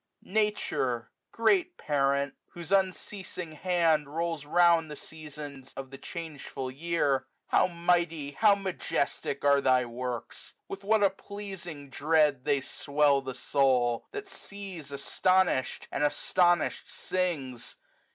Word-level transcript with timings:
Nature! 0.23 1.11
great 1.31 1.77
parent! 1.77 2.33
whose 2.53 2.71
unceasing 2.71 3.51
hand 3.51 4.07
Rolls 4.09 4.45
round 4.45 4.89
the 4.89 4.95
Seasons 4.95 5.73
of 5.77 5.91
the 5.91 5.97
changeful 5.99 6.71
year. 6.71 7.27
How 7.49 7.67
mighty, 7.67 8.31
how 8.31 8.55
majestic, 8.55 9.45
are 9.45 9.61
thy 9.61 9.85
works! 9.85 10.55
With 10.67 10.83
what 10.83 11.03
a 11.03 11.11
pleasing 11.11 11.91
dread 11.91 12.45
they 12.45 12.61
swell 12.61 13.21
the 13.21 13.35
soul! 13.35 14.07
That 14.11 14.27
sees 14.27 14.91
astonish'd! 14.91 15.87
and 15.91 16.03
astonish'd 16.03 16.89
sings 16.89 17.75